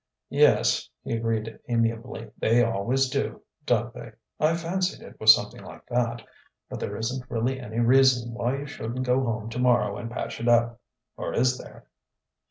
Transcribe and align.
"Yes," 0.31 0.89
he 1.03 1.13
agreed 1.15 1.59
amiably; 1.67 2.31
"they 2.39 2.63
always 2.63 3.07
do 3.07 3.43
don't 3.67 3.93
they? 3.93 4.13
I 4.39 4.57
fancied 4.57 5.03
it 5.05 5.19
was 5.19 5.35
something 5.35 5.63
like 5.63 5.85
that. 5.89 6.25
But 6.71 6.79
there 6.79 6.97
isn't 6.97 7.29
really 7.29 7.59
any 7.59 7.81
reason 7.81 8.33
why 8.33 8.57
you 8.57 8.65
shouldn't 8.65 9.05
go 9.05 9.23
home 9.23 9.47
tomorrow 9.51 9.97
and 9.97 10.09
patch 10.09 10.39
it 10.39 10.47
up 10.47 10.79
or 11.17 11.35
is 11.35 11.59
there?" 11.59 11.85